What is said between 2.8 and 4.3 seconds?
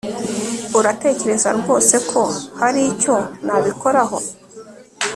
icyo nabikoraho